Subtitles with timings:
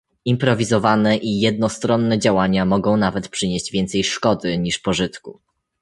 [0.25, 5.39] Improwizowane i jednostronne działania mogą nawet przynieść więcej szkody niż pożytku